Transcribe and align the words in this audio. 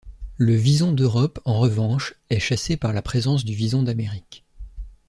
Le 0.37 0.55
vison 0.55 0.93
d'Europe, 0.93 1.39
en 1.45 1.59
revanche, 1.59 2.15
est 2.31 2.39
chassé 2.39 2.75
par 2.75 2.91
la 2.91 3.03
présence 3.03 3.45
du 3.45 3.53
vison 3.53 3.83
d'Amérique. 3.83 4.43